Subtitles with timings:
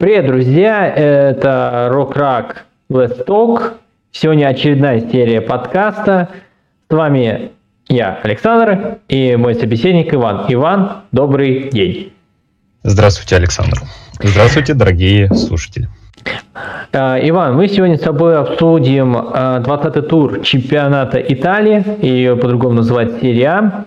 [0.00, 0.86] Привет, друзья!
[0.86, 2.56] Это Rock Rack
[2.90, 3.74] Let's Talk.
[4.12, 6.30] Сегодня очередная серия подкаста.
[6.88, 7.50] С вами
[7.86, 10.46] я, Александр, и мой собеседник Иван.
[10.48, 12.14] Иван, добрый день.
[12.82, 13.82] Здравствуйте, Александр.
[14.22, 15.86] Здравствуйте, дорогие слушатели.
[16.94, 23.20] А, Иван, мы сегодня с тобой обсудим 20-й а, тур чемпионата Италии, ее по-другому называют
[23.20, 23.84] серия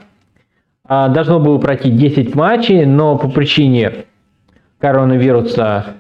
[0.87, 1.07] А.
[1.07, 4.05] Должно было пройти 10 матчей, но по причине
[4.77, 5.95] коронавируса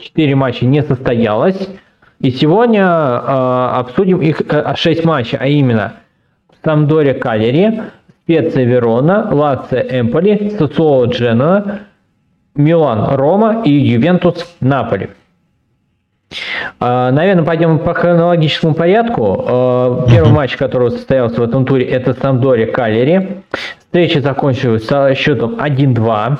[0.00, 1.68] 4 матча не состоялось.
[2.20, 5.94] И сегодня э, обсудим их э, 6 матчей, а именно
[6.64, 7.82] Самдория Калери,
[8.22, 11.80] Специя Верона, Лаце Эмполи, Сосуоло Дженуа,
[12.54, 15.10] Милан Рома и Ювентус Наполи.
[16.78, 20.04] Наверное, пойдем по хронологическому порядку.
[20.08, 23.42] Первый матч, который состоялся в этом туре, это Самдория Калери.
[23.78, 26.38] Встреча закончилась со счетом 1-2.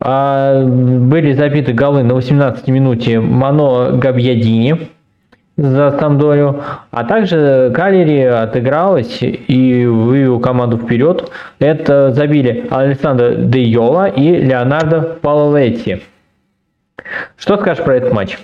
[0.00, 4.88] Были забиты голы на 18 минуте Мано Габьядини
[5.58, 11.30] за Самдорию, а также Калери отыгралась и вывел команду вперед.
[11.58, 16.02] Это забили Александр Де Йола и Леонардо Палолетти.
[17.36, 18.38] Что скажешь про этот матч?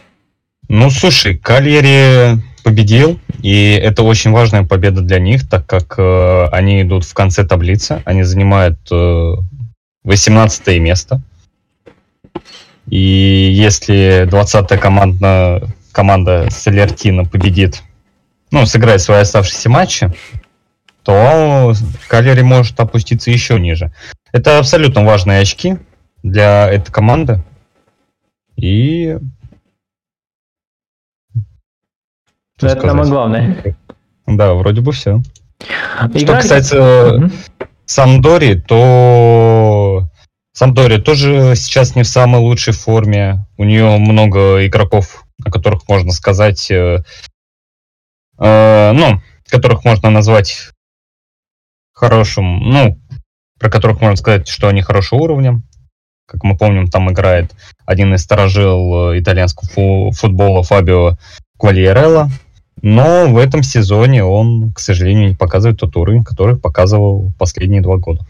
[0.68, 6.82] Ну, слушай, Кальери победил, и это очень важная победа для них, так как э, они
[6.82, 9.34] идут в конце таблицы, они занимают э,
[10.02, 11.22] 18 место.
[12.88, 17.82] И если 20-я команда, команда Салертина победит,
[18.50, 20.12] ну, сыграет свои оставшиеся матчи,
[21.02, 21.72] то
[22.08, 23.92] Калери может опуститься еще ниже.
[24.32, 25.78] Это абсолютно важные очки
[26.22, 27.42] для этой команды.
[28.56, 29.18] И...
[32.56, 33.76] Что Это самое главное.
[34.26, 35.20] Да, вроде бы все.
[36.00, 36.18] Играли...
[36.24, 37.30] Что касается угу.
[37.84, 38.76] Самдори, то
[40.56, 43.44] Самдори тоже сейчас не в самой лучшей форме.
[43.58, 47.00] У нее много игроков, о которых можно сказать, э,
[48.38, 50.70] э, ну, которых можно назвать
[51.92, 52.98] хорошим, ну,
[53.60, 55.60] про которых можно сказать, что они хорошего уровня.
[56.26, 61.18] Как мы помним, там играет один из сторожил э, итальянского фу- футбола Фабио
[61.58, 62.30] Квальерелла.
[62.80, 67.98] Но в этом сезоне он, к сожалению, не показывает тот уровень, который показывал последние два
[67.98, 68.24] года.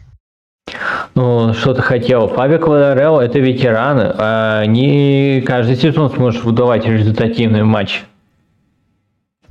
[1.15, 2.29] Ну, что ты хотел.
[2.29, 3.99] Фабио Квадрел– это ветеран.
[4.19, 8.05] А не каждый сезон сможешь выдавать результативный матч.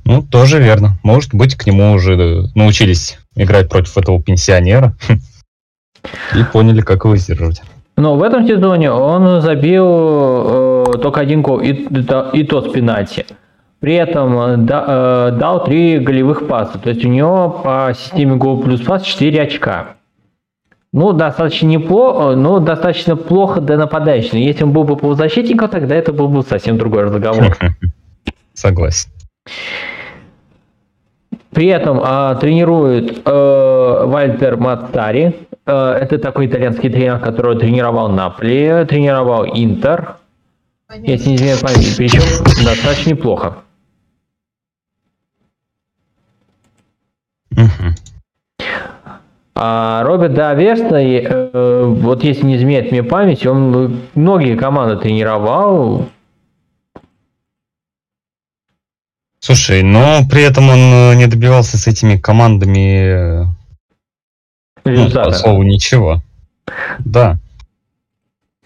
[0.04, 0.98] Ну, тоже верно.
[1.02, 4.94] Может быть, к нему уже научились играть против этого пенсионера
[6.36, 7.62] и поняли, как его сдерживать.
[7.96, 13.26] Но в этом сезоне он забил э, только один гол, и, и то с пенальти.
[13.80, 14.84] При этом э, да,
[15.32, 16.78] э, дал три голевых паса.
[16.78, 19.95] То есть у него по системе гол плюс пас 4 очка.
[20.96, 24.38] Ну, достаточно неплохо, но достаточно плохо для нападающего.
[24.38, 27.54] Если он был бы полузащитником, тогда это был бы совсем другой разговор.
[28.54, 29.10] Согласен.
[31.50, 35.36] При этом а, тренирует э, Вальтер Мацари.
[35.66, 40.16] Э, это такой итальянский тренер, который тренировал Наполи, тренировал Интер.
[41.02, 42.22] Если не изменяю память, причем
[42.64, 43.56] достаточно неплохо.
[47.52, 47.85] Uh-huh.
[49.58, 56.10] А Роберт Давеста, э, вот если не изменяет мне память, он многие команды тренировал.
[59.38, 63.44] Слушай, но при этом он э, не добивался с этими командами э,
[64.84, 66.20] ну, по слову ничего.
[66.98, 67.38] Да.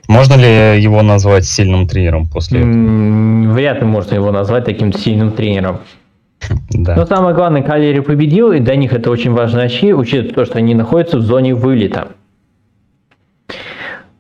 [0.09, 3.53] Можно ли его назвать сильным тренером после этого?
[3.53, 5.83] Вряд ли можно его назвать таким сильным тренером.
[6.71, 6.97] Да.
[6.97, 10.59] Но самое главное, Калери победил, и для них это очень важные очки, учитывая то, что
[10.59, 12.09] они находятся в зоне вылета.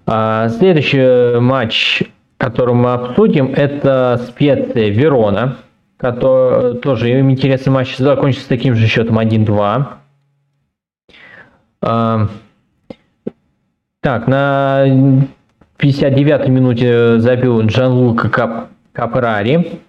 [0.06, 2.02] А, следующий матч,
[2.36, 5.58] который мы обсудим, это Специя Верона,
[5.96, 9.86] который тоже им интересный матч закончился таким же счетом 1-2.
[11.82, 12.28] А,
[14.00, 14.84] так, на
[15.78, 19.80] 59-й минуте забил Джанлука Кап, Капрари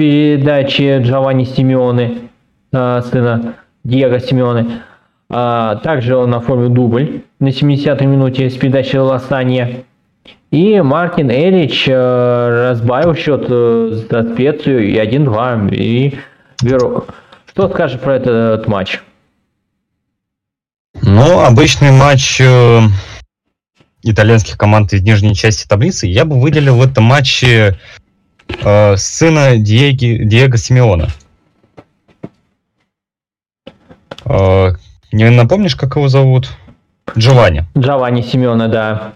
[0.00, 2.30] передачи Джованни Симеоне,
[2.72, 4.80] а, сына Диего Симеоне.
[5.28, 9.84] А, также он оформил дубль на 70-й минуте с передачи Лосанья.
[10.50, 15.74] И Мартин Эрич э, разбавил счет э, за специю и 1-2.
[15.74, 16.18] И
[16.62, 17.04] Веро.
[17.46, 19.00] Что скажешь про этот матч?
[21.02, 22.80] Ну, обычный матч э,
[24.02, 26.06] итальянских команд из нижней части таблицы.
[26.06, 27.78] Я бы выделил в этом матче
[28.62, 31.08] э, сына Диеги, Диего Симеона.
[34.24, 34.72] Э,
[35.12, 36.50] не напомнишь, как его зовут?
[37.16, 37.64] Джованни.
[37.76, 39.14] Джованни Симеона, да.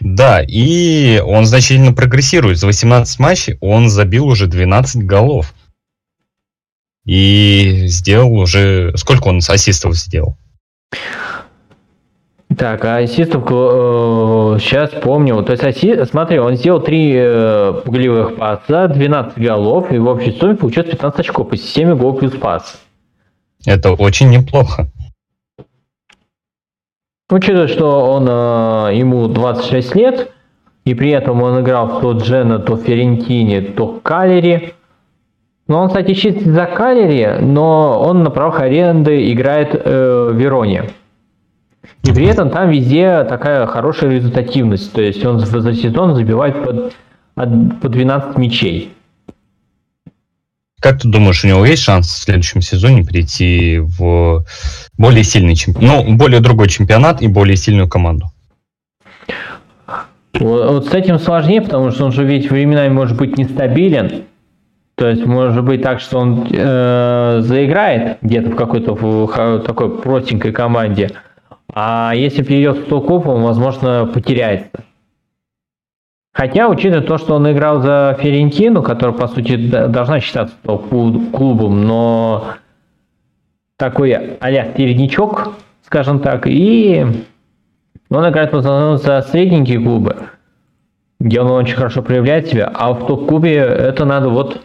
[0.00, 2.58] Да, и он значительно прогрессирует.
[2.58, 5.54] За 18 матчей он забил уже 12 голов.
[7.04, 8.92] И сделал уже...
[8.96, 10.36] Сколько он ассистов сделал?
[12.60, 15.42] Так, а ассистов э, сейчас помню.
[15.42, 16.04] То есть, асси...
[16.04, 21.20] смотри, он сделал 3 э, голевых паса, 12 голов, и в общей сумме получилось 15
[21.20, 22.78] очков по системе гол плюс пас.
[23.64, 24.88] Это очень неплохо.
[27.30, 30.30] Учитывая, что он, э, ему 26 лет,
[30.84, 34.74] и при этом он играл то Джена, то Ферентини, то Калери.
[35.66, 40.90] Но он, кстати, чистит за Калери, но он на правах аренды играет э, Вероне.
[42.02, 44.92] И при этом там везде такая хорошая результативность.
[44.92, 46.94] То есть он за сезон забивает под,
[47.34, 48.94] по 12 мячей.
[50.80, 54.44] Как ты думаешь, у него есть шанс в следующем сезоне прийти в
[54.96, 58.30] более сильный чемпионат, ну, более другой чемпионат и более сильную команду?
[60.38, 64.24] Вот, вот с этим сложнее, потому что он же ведь временами может быть нестабилен.
[64.94, 70.52] То есть может быть так, что он э, заиграет где-то в какой-то в, такой простенькой
[70.52, 71.10] команде,
[71.74, 74.84] а если перейдет в топ он, возможно, потеряется.
[76.32, 82.54] Хотя, учитывая то, что он играл за Ферентину, которая, по сути, должна считаться клубом, но
[83.76, 87.04] такой а-ля середнячок, скажем так, и
[88.10, 90.16] он играет в основном за средненькие клубы,
[91.18, 94.62] где он очень хорошо проявляет себя, а в топ-клубе это надо вот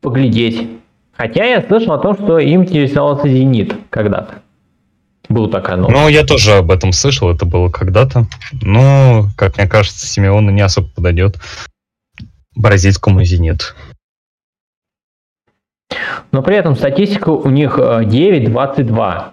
[0.00, 0.68] поглядеть.
[1.12, 4.34] Хотя я слышал о том, что им интересовался «Зенит» когда-то.
[5.28, 5.96] Было такая новость.
[5.96, 8.26] Ну, я тоже об этом слышал, это было когда-то.
[8.62, 11.36] Но, как мне кажется, Симеона не особо подойдет
[12.54, 13.74] бразильскому «Зенит».
[16.32, 19.32] Но при этом статистика у них 9-22.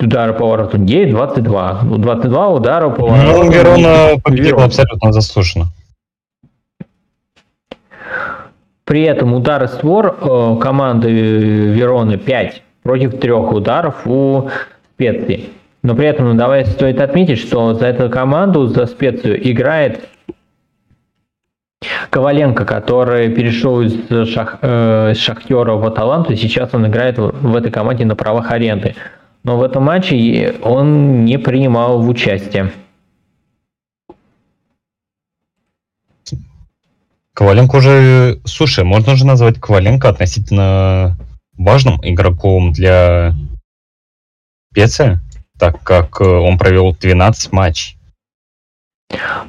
[0.00, 1.98] Э, удара по вороту 9-22.
[1.98, 3.44] 22 удара по вороту.
[3.44, 5.66] Ну, Верона победила абсолютно заслуженно.
[8.84, 14.48] При этом удары створ э, команды Вероны 5 против трех ударов у
[14.94, 15.50] специи.
[15.82, 20.08] Но при этом ну, давай стоит отметить, что за эту команду, за специю играет
[22.10, 27.56] Коваленко, который перешел из, шах, э, из Шахтера в Аталанту, сейчас он играет в, в
[27.56, 28.94] этой команде на правах аренды.
[29.42, 32.70] Но в этом матче он не принимал в участие.
[37.34, 38.40] Коваленко уже...
[38.44, 41.16] Слушай, можно же назвать Коваленко относительно
[41.56, 43.34] важным игроком для
[44.74, 45.20] Пеца,
[45.58, 47.98] так как э, он провел 12 матчей.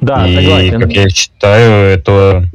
[0.02, 0.82] Да, и, согласен.
[0.82, 2.46] как я считаю, это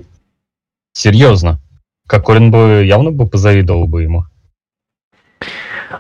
[0.92, 1.58] серьезно.
[2.06, 4.24] Кокорин бы явно бы позавидовал бы ему.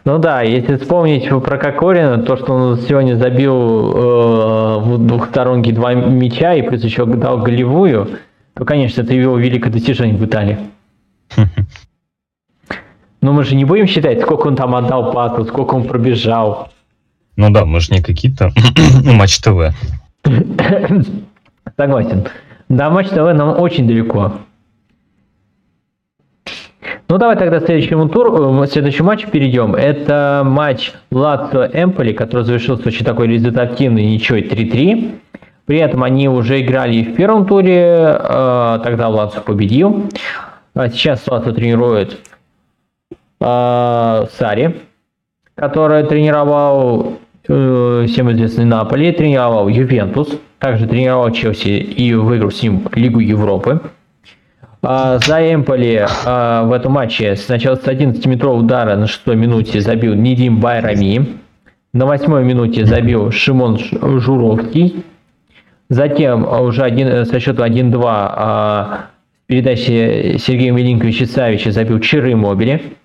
[0.04, 5.94] Ну да, если вспомнить про Кокорина, то, что он сегодня забил э, в двухсторонке два
[5.94, 8.18] мяча и плюс еще дал голевую,
[8.54, 10.58] то, конечно, это его великое достижение в Италии.
[13.20, 16.70] Но мы же не будем считать, сколько он там отдал пасов, сколько он пробежал.
[17.36, 18.50] Ну да, мы же не какие-то
[19.04, 19.74] Матч ТВ.
[21.76, 22.26] Согласен.
[22.68, 24.32] Да, Матч ТВ нам очень далеко.
[27.08, 29.74] Ну давай тогда следующему туру, э, следующий матч перейдем.
[29.74, 35.18] Это матч Лацио Эмполи, который завершился очень такой результативный ничего 3-3.
[35.64, 40.10] При этом они уже играли в первом туре, э, тогда Лацио победил.
[40.74, 42.18] А сейчас Лацио тренирует
[43.40, 44.76] э, Сари,
[45.54, 47.18] который тренировал
[47.48, 50.28] э, всем известный Наполи, тренировал Ювентус,
[50.58, 53.80] также тренировал Челси и выиграл с ним Лигу Европы.
[54.80, 60.14] А, за Эмполи а, в этом матче сначала с 11-метрового удара на 6 минуте забил
[60.14, 61.38] Нидим Байрами.
[61.92, 65.04] На 8 минуте забил Шимон Журовский.
[65.88, 69.06] Затем уже один, со счета 1-2 а,
[69.46, 72.96] передачи Сергея Милинковича Савича забил Чиры Мобили.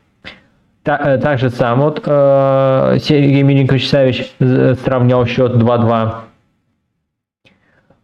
[0.84, 4.34] Та, так же сам вот э, Сергей Миленкович Савич
[4.84, 6.14] сравнял счет 2-2.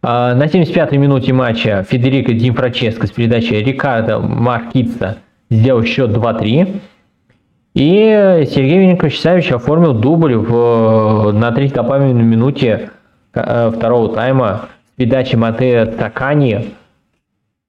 [0.02, 5.18] А, на 75-й минуте матча Федерико Димфраческо с передачей Рикардо Маркица
[5.50, 6.80] сделал счет 2-3.
[7.74, 12.90] И Сергей Миленкович Савич оформил дубль в, на третьей добавленной минуте
[13.34, 16.74] э, второго тайма с передачей Матея Такани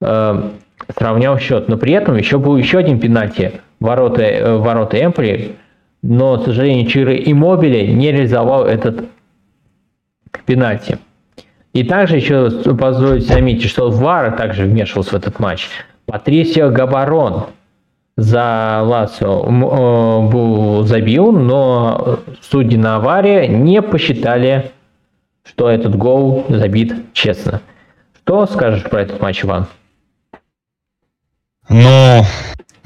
[0.01, 0.49] э,
[0.97, 1.67] сравнял счет.
[1.67, 5.57] Но при этом еще был еще один пенальти ворота, э, ворота Эмполи,
[6.01, 9.09] но, к сожалению, Чиры Иммобили не реализовал этот
[10.45, 10.97] пенальти.
[11.73, 15.67] И также еще позвольте заметить, что ВАР также вмешивался в этот матч.
[16.05, 17.47] Патрисио Габарон
[18.15, 19.45] за Лацио
[20.81, 24.71] э, забил, но судьи на аварии не посчитали
[25.43, 27.61] что этот гол забит честно.
[28.23, 29.67] Что скажешь про этот матч, Иван?
[31.69, 32.23] Ну,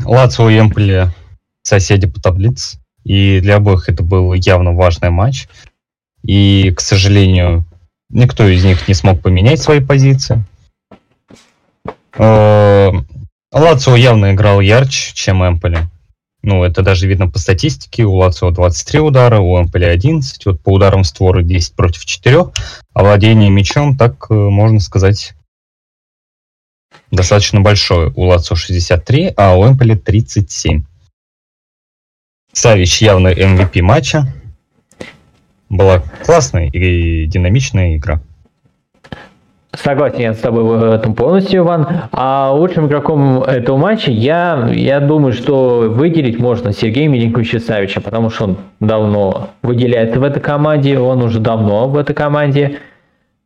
[0.04, 1.10] Лацио и Эмполи
[1.62, 2.80] соседи по таблице.
[3.04, 5.48] И для обоих это был явно важный матч.
[6.24, 7.66] И, к сожалению,
[8.10, 10.44] никто из них не смог поменять свои позиции.
[12.18, 12.92] Э,
[13.52, 15.80] Лацио явно играл ярче, чем Эмполи.
[16.42, 18.04] Ну, это даже видно по статистике.
[18.04, 20.46] У Лацио 23 удара, у Эмполи 11.
[20.46, 22.46] Вот по ударам в створы 10 против 4.
[22.94, 25.35] А владение мячом, так э, можно сказать,
[27.12, 28.12] достаточно большое.
[28.16, 30.84] У Лацио 63, а у Эмполи 37.
[32.52, 34.26] Савич явно MVP матча.
[35.70, 38.22] Была классная и динамичная игра.
[39.74, 42.08] Согласен я с тобой в этом полностью, Иван.
[42.12, 48.30] А лучшим игроком этого матча я, я думаю, что выделить можно Сергея Миленковича Савича, потому
[48.30, 52.80] что он давно выделяется в этой команде, он уже давно в этой команде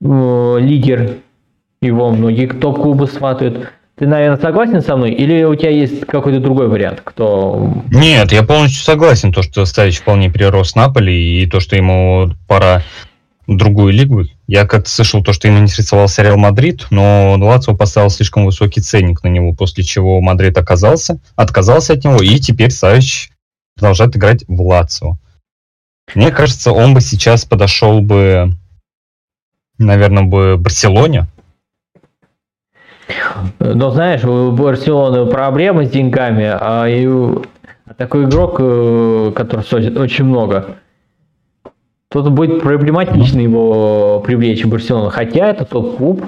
[0.02, 1.16] лидер,
[1.82, 3.72] его многие топ-клубы сватают.
[3.96, 5.12] Ты, наверное, согласен со мной?
[5.12, 7.02] Или у тебя есть какой-то другой вариант?
[7.04, 7.84] Кто...
[7.92, 9.34] Нет, я полностью согласен.
[9.34, 12.82] То, что Савич вполне перерос Наполи, и то, что ему пора
[13.46, 14.24] другую лигу.
[14.48, 19.24] Я как-то слышал то, что ему интересовался Реал Мадрид, но Лацио поставил слишком высокий ценник
[19.24, 23.32] на него, после чего Мадрид оказался, отказался от него, и теперь Савич
[23.76, 25.18] продолжает играть в Лацио.
[26.16, 28.56] Мне кажется, он бы сейчас подошел бы,
[29.78, 31.28] наверное, бы Барселоне,
[33.60, 39.98] но знаешь, у Барселоны проблемы с деньгами, а, и, а такой игрок, э, который стоит
[39.98, 40.78] очень много,
[42.10, 45.10] тут будет проблематично его привлечь в Барселону.
[45.10, 46.26] Хотя это тот клуб,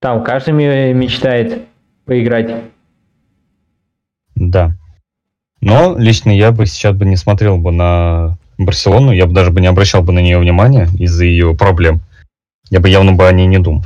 [0.00, 0.52] там каждый
[0.92, 1.62] мечтает
[2.04, 2.54] поиграть.
[4.34, 4.72] Да.
[5.60, 9.60] Но лично я бы сейчас бы не смотрел бы на Барселону, я бы даже бы
[9.60, 12.00] не обращал бы на нее внимания из-за ее проблем.
[12.68, 13.84] Я бы явно бы о ней не думал.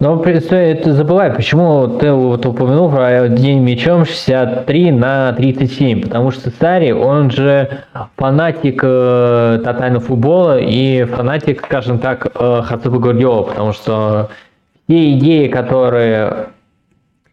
[0.00, 6.50] Но стоит забывать, почему ты вот упомянул про день мечом 63 на 37, потому что
[6.50, 7.82] Сари, он же
[8.16, 14.30] фанатик э, тотального футбола и фанатик, скажем так, э, Хацуба Гвардиола, потому что
[14.88, 16.46] те идеи, которые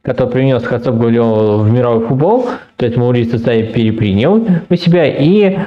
[0.01, 5.57] который принес Хацуп Гвардиола в мировой футбол, то есть Маурисо Сари перепринял у себя и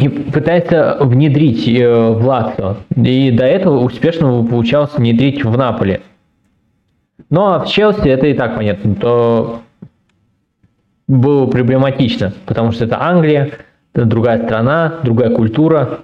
[0.00, 2.76] и пытается внедрить э, в Лацио.
[2.96, 6.00] И до этого успешно получалось внедрить в Наполе.
[7.28, 9.62] Но в Челси это и так понятно, то
[11.06, 13.52] было проблематично, потому что это Англия,
[13.94, 16.00] это другая страна, другая культура.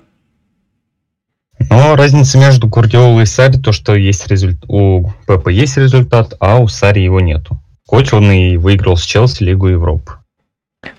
[1.70, 4.58] Но разница между Гвардиолой и Сари, то, что есть результ...
[4.68, 7.58] у Пепа есть результат, а у Сари его нету.
[7.86, 10.12] Хоть он и выиграл с Челси Лигу Европы.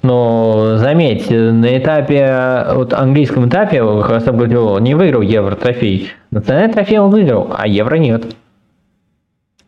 [0.01, 6.11] Но заметь, на этапе, вот английском этапе Хасаб Гвардиола не выиграл Евро-трофей.
[6.31, 8.35] Национальный трофей он выиграл, а Евро нет.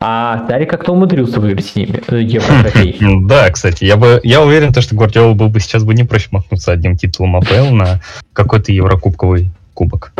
[0.02, 2.98] А Старик как-то умудрился выиграть с ними э, Евро-трофей.
[3.28, 6.72] Да, кстати, я бы я уверен, что Гвардиола был бы сейчас бы не проще махнуться
[6.72, 8.00] одним титулом АПЛ на
[8.32, 10.14] какой-то Еврокубковый кубок.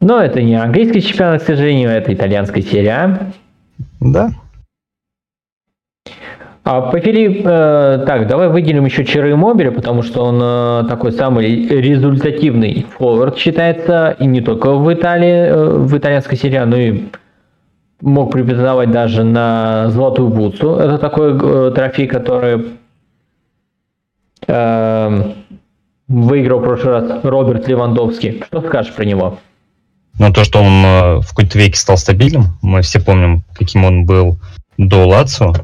[0.00, 3.32] Но это не английский чемпионат, к сожалению, это итальянская серия.
[4.00, 4.32] Да,
[6.64, 11.12] а по Филипп, э, так, давай выделим еще Чиры Мобиля, потому что он э, такой
[11.12, 17.02] самый результативный форвард считается, и не только в Италии, э, в итальянской серии, но и
[18.00, 20.76] мог претендовать даже на золотую бутсу.
[20.76, 22.78] Это такой э, трофей, который
[24.46, 25.32] э,
[26.08, 28.42] выиграл в прошлый раз Роберт Левандовский.
[28.46, 29.38] Что скажешь про него?
[30.18, 34.06] Ну, то, что он э, в какой-то веке стал стабильным, мы все помним, каким он
[34.06, 34.38] был
[34.78, 35.54] до Лацио,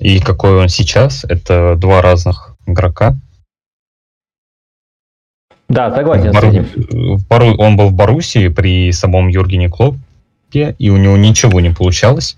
[0.00, 3.16] и какой он сейчас, это два разных игрока.
[5.68, 6.46] Да, согласен Бару...
[6.46, 7.18] с этим.
[7.28, 7.54] Бару...
[7.58, 12.36] Он был в Боруссии при самом Юргене Клопе, и у него ничего не получалось.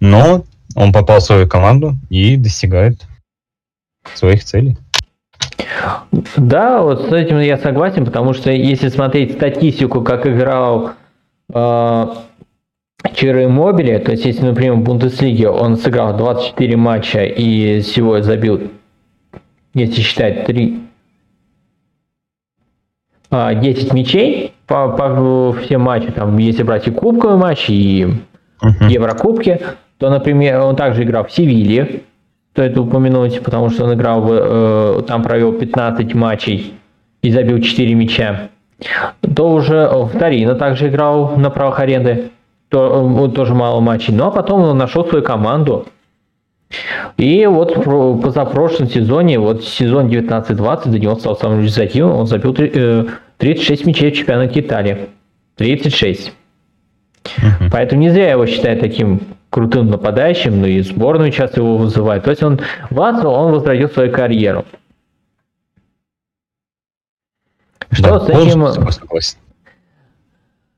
[0.00, 0.44] Но
[0.74, 3.00] он попал в свою команду и достигает
[4.14, 4.76] своих целей.
[6.36, 10.92] Да, вот с этим я согласен, потому что если смотреть статистику, как играл
[11.52, 12.06] э,
[13.14, 18.70] Чиро Мобили, то есть если, например, в Бундеслиге он сыграл 24 матча и всего забил,
[19.74, 20.80] если считать 3,
[23.30, 28.88] 10 а, мячей по, по всем матчам, там, если брать и кубковые матчи, и uh-huh.
[28.88, 29.60] Еврокубки,
[29.98, 32.02] то, например, он также играл в Севилье,
[32.52, 36.74] стоит упомянуть, потому что он играл, в, э, там провел 15 матчей
[37.22, 38.48] и забил 4 мяча.
[39.34, 42.30] То уже в Торино также играл на правах аренды
[42.68, 44.14] то, тоже мало матчей.
[44.14, 45.86] Ну а потом он нашел свою команду.
[47.16, 52.54] И вот в позапрошлом сезоне, вот сезон 19-20, до него стал самым результативным, он забил
[52.54, 55.08] 36 э, мячей в чемпионате Италии.
[55.56, 56.32] 36.
[57.38, 57.70] Угу.
[57.70, 59.20] Поэтому не зря его считают таким
[59.50, 62.24] крутым нападающим, но и сборную часто его вызывают.
[62.24, 64.64] То есть он в Лацио, он возродил свою карьеру.
[67.90, 69.45] Что да, с этим...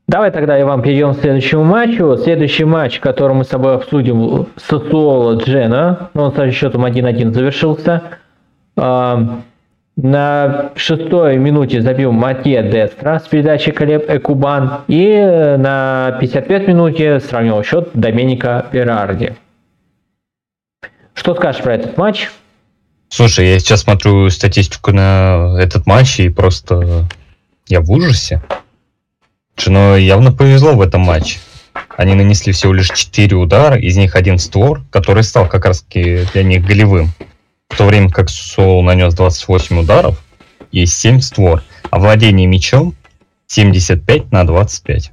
[0.08, 2.16] Давай тогда, Иван, перейдем к следующему матчу.
[2.16, 6.08] Следующий матч, который мы с тобой обсудим, Сосуола Джена.
[6.14, 8.02] Он со счетом 1-1 завершился.
[8.74, 9.42] А,
[9.96, 14.80] на шестой минуте забил Матье Дестра с передачи Калеб Экубан.
[14.88, 15.14] И
[15.58, 19.32] на 55 минуте сравнил счет Доменика Перарди.
[21.12, 22.30] Что скажешь про этот матч?
[23.10, 27.04] Слушай, я сейчас смотрю статистику на этот матч и просто
[27.66, 28.40] я в ужасе.
[29.66, 31.38] Но явно повезло в этом матче.
[31.96, 36.42] Они нанесли всего лишь 4 удара, из них один створ, который стал как раз для
[36.42, 37.10] них голевым.
[37.68, 40.22] В то время как Сол нанес 28 ударов
[40.70, 41.62] и 7 створ.
[41.90, 42.94] А владение мячом
[43.48, 45.12] 75 на 25.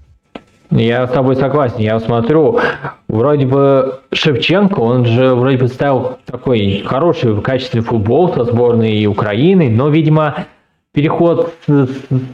[0.71, 1.77] Я с тобой согласен.
[1.77, 2.59] Я смотрю,
[3.07, 9.69] вроде бы Шевченко, он же вроде бы ставил такой хороший качественный футбол со сборной Украины,
[9.69, 10.47] но, видимо,
[10.95, 11.89] переход с,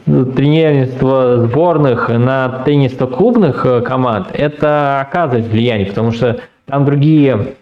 [0.06, 7.56] тренерства сборных на тренерство клубных э, команд, это оказывает влияние, потому что там другие,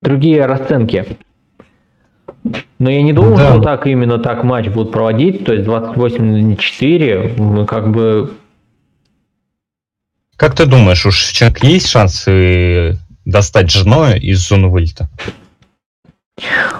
[0.00, 1.18] другие расценки.
[2.78, 3.52] Но я не думал, да.
[3.52, 8.32] что так именно так матч будут проводить, то есть 28 на 4, мы как бы...
[10.36, 15.08] Как ты думаешь, у Шевченко есть шансы достать женой из зоны вылета?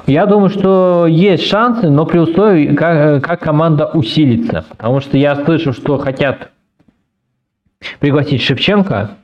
[0.07, 4.65] Я думаю, что есть шансы, но при условии, как, как команда усилится.
[4.69, 6.51] Потому что я слышу, что хотят
[7.99, 9.17] пригласить Шевченко,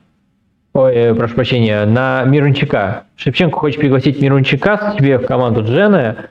[0.73, 3.03] ой, э, прошу прощения, на Мирончика.
[3.15, 6.29] Шевченко хочет пригласить Мирончика себе в команду Джена,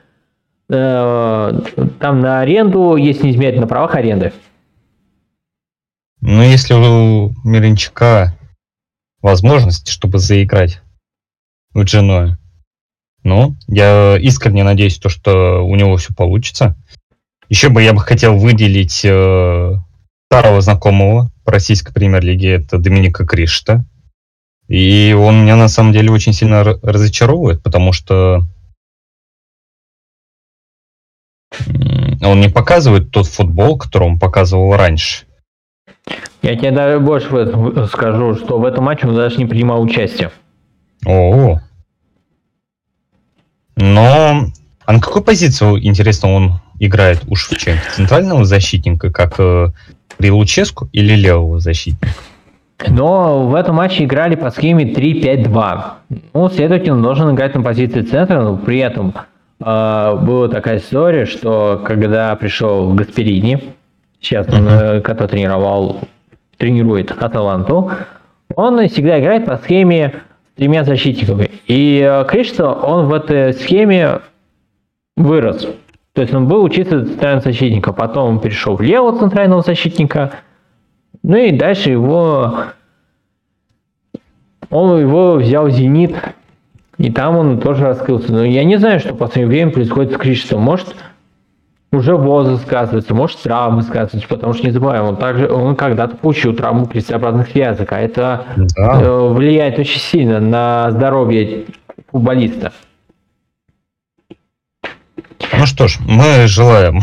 [0.69, 1.61] э,
[1.99, 4.33] там на аренду, если не изменять на правах аренды.
[6.19, 8.33] Ну, если у Мирончика
[9.21, 10.81] возможность, чтобы заиграть
[11.73, 12.37] в Дженоя,
[13.23, 16.75] ну, я искренне надеюсь, то, что у него все получится.
[17.49, 19.73] Еще бы я бы хотел выделить э,
[20.29, 23.85] старого знакомого по российской премьер-лиге, это Доминика Кришта.
[24.67, 28.43] И он меня на самом деле очень сильно разочаровывает, потому что
[32.21, 35.25] он не показывает тот футбол, который он показывал раньше.
[36.41, 37.27] Я тебе даже больше
[37.87, 40.31] скажу, что в этом матче он даже не принимал участие.
[41.05, 41.59] О,
[43.83, 44.45] но
[44.85, 47.83] а на какую позицию, интересно, он играет у Шевченко?
[47.95, 49.67] Центрального защитника, как э,
[50.17, 52.09] при Луческу, или левого защитника?
[52.87, 55.83] Но в этом матче играли по схеме 3-5-2.
[56.33, 59.13] Ну, следовательно, он должен играть на позиции центра, но при этом
[59.61, 63.75] э, была такая история, что когда пришел Гасперини,
[64.19, 65.01] сейчас он, uh-huh.
[65.01, 66.01] который тренировал,
[66.57, 67.91] тренирует Аталанту,
[68.55, 70.23] он всегда играет по схеме
[70.55, 71.49] тремя защитниками.
[71.67, 74.21] И э, Кришта, он в этой схеме
[75.15, 75.67] вырос.
[76.13, 80.31] То есть он был учиться центрального защитника, потом он перешел в левого центрального защитника,
[81.23, 82.65] ну и дальше его
[84.69, 86.15] он его взял Зенит,
[86.97, 88.31] и там он тоже раскрылся.
[88.31, 90.61] Но я не знаю, что в последнее время происходит с Кришем.
[90.61, 90.95] Может,
[91.93, 96.55] уже возраст сказывается, может травмы сказываются, потому что не забываем, он также он когда-то получил
[96.55, 99.01] травму крестообразных связок, а это да.
[99.01, 101.65] Э, влияет очень сильно на здоровье
[102.11, 102.73] футболиста.
[105.57, 107.01] Ну что ж, мы желаем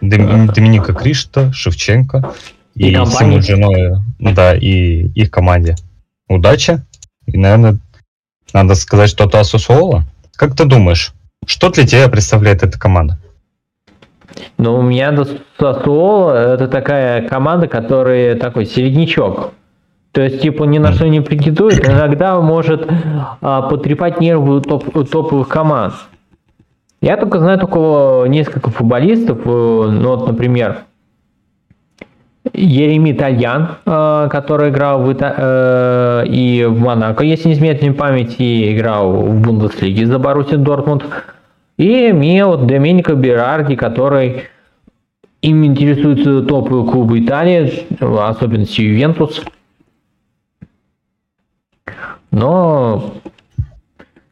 [0.00, 2.32] Доминика Кришта, Шевченко
[2.74, 5.76] и, и Симу Джиной, да, и их команде
[6.28, 6.82] удачи.
[7.26, 7.78] И, наверное,
[8.52, 10.04] надо сказать что-то о Сусуола.
[10.34, 11.12] Как ты думаешь,
[11.46, 13.18] что для тебя представляет эта команда?
[14.62, 15.12] Но у меня
[15.58, 19.50] Сосуоло это такая команда, которая такой середнячок.
[20.12, 22.88] То есть, типа, ни на что не претендует, иногда может
[23.40, 25.94] а, потрепать нервы топ, топовых команд.
[27.00, 30.82] Я только знаю только несколько футболистов, э, ну вот, например,
[32.52, 35.34] Ереми Тальян, э, который играл в Ита...
[35.36, 40.60] Э, и в Монако, если не изменять мне память, и играл в Бундеслиге за Боруссию
[40.60, 41.04] Дортмунд.
[41.78, 44.44] И имел Доменико Берарди, который
[45.42, 49.42] им интересуются топовые клубы Италии, особенно Ювентус.
[52.30, 53.14] Но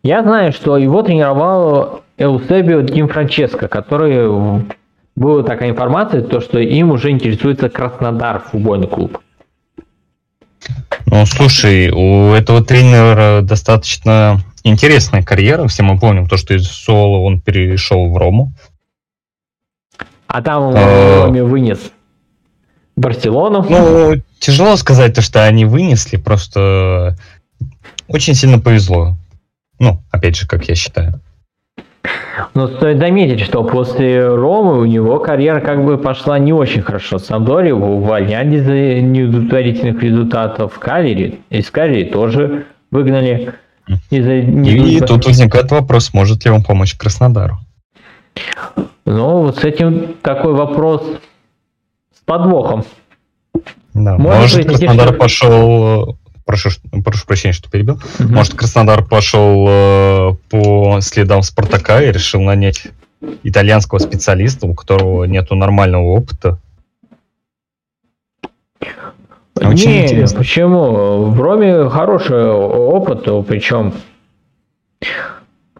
[0.02, 4.64] я знаю, что его тренировал Эусебио Дим Франческо, который
[5.16, 9.18] была такая информация, то, что им уже интересуется Краснодар, футбольный клуб.
[11.06, 15.66] Ну, слушай, у этого тренера достаточно интересная карьера.
[15.66, 18.52] Все мы помним то, что из Соло он перешел в Рому.
[20.32, 21.28] А там он а...
[21.28, 21.90] вынес
[22.94, 23.66] Барселону.
[23.68, 27.16] Ну, тяжело сказать то, что они вынесли, просто
[28.06, 29.16] очень сильно повезло.
[29.80, 31.20] Ну, опять же, как я считаю.
[32.54, 37.18] Но стоит заметить, что после Ромы у него карьера как бы пошла не очень хорошо.
[37.18, 40.78] Самдори его увольняли за неудовлетворительных результатов.
[40.78, 43.54] Калери, из Калери тоже выгнали.
[44.10, 47.58] Из-за И тут возникает вопрос, может ли он помочь Краснодару?
[49.04, 51.02] Ну, вот с этим такой вопрос
[52.14, 52.84] с подвохом.
[53.94, 55.16] Да, может, может Краснодар что...
[55.16, 56.16] пошел
[56.50, 56.70] прошу,
[57.04, 58.00] прошу прощения, что перебил.
[58.18, 58.28] Угу.
[58.28, 62.88] Может, Краснодар пошел э, по следам Спартака и решил нанять
[63.44, 66.58] итальянского специалиста, у которого нету нормального опыта.
[69.54, 70.38] Очень Не, интересно.
[70.38, 71.26] почему?
[71.26, 73.92] В Роме хороший опыт, причем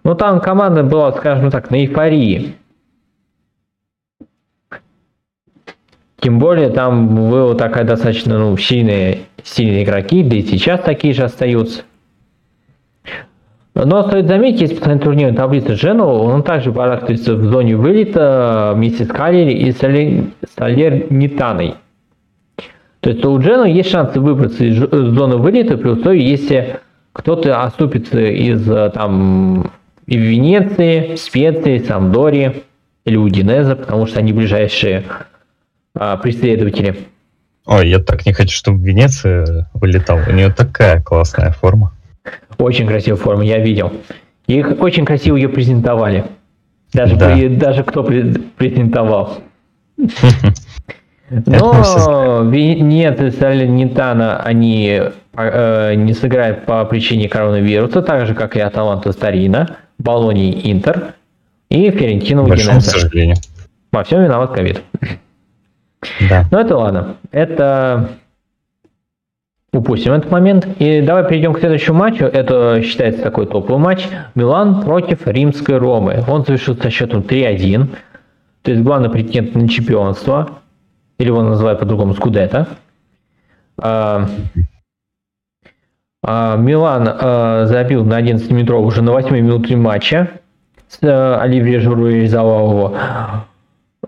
[0.05, 2.57] ну там команда была, скажем так, на эйфории.
[6.21, 11.25] Тем более там было такая достаточно ну, сильные, сильные игроки, да и сейчас такие же
[11.25, 11.83] остаются.
[13.75, 19.05] Но стоит заметить, если посмотреть турнирную таблицу Джену, он также барахтается в зоне вылета вместе
[19.05, 21.77] с Калери и Салернитаной.
[23.01, 26.81] То есть у Джену есть шансы выбраться из зоны вылета при условии, если
[27.15, 29.71] кто-то оступится из там
[30.07, 32.65] и Венеции, Специи, Самдори
[33.07, 35.05] или Удинеза, потому что они ближайшие
[35.95, 36.97] а, преследователи.
[37.67, 40.19] Ой, я так не хочу, чтобы в Венеции вылетал.
[40.27, 41.93] У нее такая классная форма.
[42.59, 43.93] Очень красивая форма, я видел.
[44.47, 46.25] Их очень красиво ее презентовали.
[46.93, 47.35] Даже, да.
[47.35, 49.39] при, даже кто презентовал.
[51.31, 55.01] Но Венеция и Салернитана они
[55.37, 61.15] э, не сыграют по причине коронавируса, так же, как и Аталанта Старина, Болоний Интер
[61.69, 62.81] и Ферентино Удинеза.
[62.81, 63.37] к сожалению.
[63.93, 64.83] Во всем виноват ковид.
[66.29, 66.47] Да.
[66.51, 67.17] Но это ладно.
[67.31, 68.11] Это
[69.73, 70.67] упустим этот момент.
[70.79, 72.25] И давай перейдем к следующему матчу.
[72.25, 74.09] Это считается такой топовый матч.
[74.35, 76.25] Милан против Римской Ромы.
[76.27, 77.89] Он завершился со счетом 3-1.
[78.63, 80.61] То есть главный претендент на чемпионство.
[81.19, 82.67] Или его называют по-другому Скудета.
[83.79, 84.27] А,
[86.23, 90.31] а, Милан а, забил на 11 метров уже на 8 минуте матча.
[90.89, 92.97] С, а, Оливье Журу реализовал его.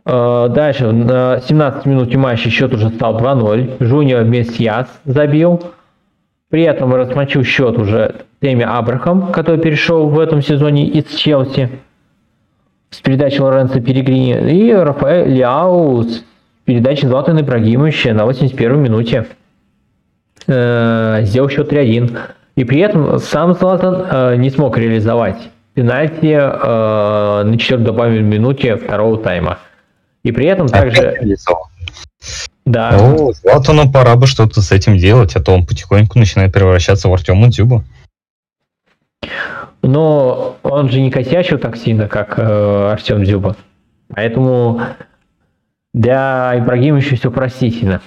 [0.05, 3.77] Э, дальше, на 17 минуте матча счет уже стал 2-0.
[3.81, 5.63] Жуниор Месьяс забил.
[6.51, 11.71] При этом размочил счет уже Теми Абрахам, который перешел в этом сезоне из Челси
[12.91, 14.53] с передачи Лоренцо Перегрини.
[14.53, 16.25] И Рафаэль Ляу с
[16.65, 19.29] передачи Златана Ибрагимовича на 81 минуте
[20.47, 22.19] э, сделал счет 3-1.
[22.57, 28.77] И при этом сам Златан э, не смог реализовать пенальти э, на 4 добавленной минуте
[28.77, 29.59] второго тайма.
[30.23, 31.37] И при этом также...
[32.65, 32.97] Да.
[32.97, 37.13] Ну, Златану пора бы что-то с этим делать, а то он потихоньку начинает превращаться в
[37.13, 37.85] Артема Дзюба.
[39.83, 43.57] Но он же не косячил так сильно, как э, Артем Дзюба.
[44.15, 44.81] Поэтому
[45.93, 48.01] для Ибрагимовича все простительно.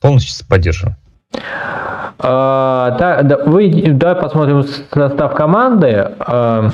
[0.00, 0.96] Полностью поддерживаю.
[2.18, 6.10] А, да, да, вы, давай посмотрим состав команды.
[6.20, 6.70] А,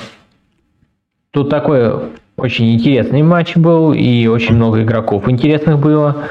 [1.33, 6.29] тут такой очень интересный матч был, и очень много игроков интересных было.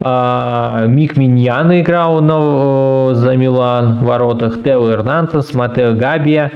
[0.00, 6.50] А, Мик Миньян играл на, за Милан в воротах, Тео Эрнантес, Матео Габия,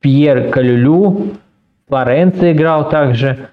[0.00, 1.32] Пьер Калюлю,
[1.88, 3.48] Флоренци играл также,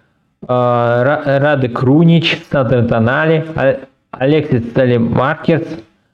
[0.47, 3.79] а, Раде Крунич, Сандро Тонали, а,
[4.11, 5.67] Алексис Салемакерс,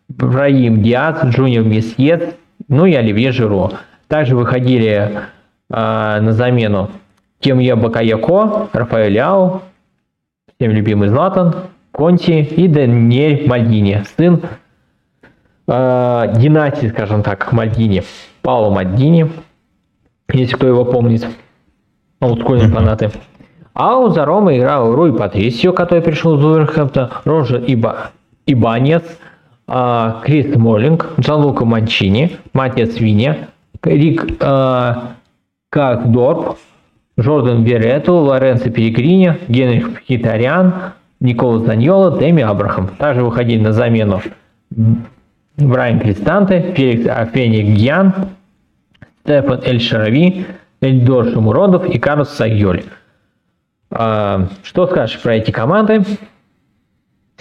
[0.08, 2.22] Браим Диас, Джуниор Мессиас,
[2.68, 3.72] ну и Оливье Жиро.
[4.08, 5.20] Также выходили
[5.70, 6.92] а, на замену
[7.42, 9.64] Тьемуэ Бакайоко, Рафаэль Ляо,
[10.56, 11.56] всем любимый Златан,
[11.92, 14.42] Конти и Даниэль Мальдини, сын
[15.68, 18.04] э, династии, скажем так, Мальдини,
[18.44, 19.32] Пауло Мальдини,
[20.32, 21.28] если кто его помнит,
[22.20, 23.12] олдскульные фанаты.
[23.74, 28.12] А у Зарома играл Руй Патрисио, который пришел из Уверхэмптона, Рожер Иба,
[28.46, 29.04] Ибанец,
[29.68, 33.50] э, Крис Моллинг, Джанлука Манчини, Матиас Виня,
[33.82, 34.94] Рик э,
[35.70, 36.58] Кахдорп,
[37.22, 42.88] Жордан Верету, Лоренцо Перегрини, Генрих Хитарян, Никола Заньола, Дэми Абрахам.
[42.88, 44.22] Также выходили на замену
[45.58, 47.62] Брайан Кристанте, Феликс Афени
[49.24, 50.46] Стефан Эль Шарави,
[50.82, 52.86] Эльдор Шумуродов и Карлос Сайоли.
[53.92, 56.04] А, что скажешь про эти команды?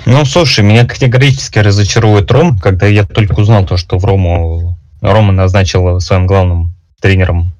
[0.06, 5.32] Ну, слушай, меня категорически разочарует Ром, когда я только узнал то, что в Рому Рома
[5.32, 7.52] назначил своим главным тренером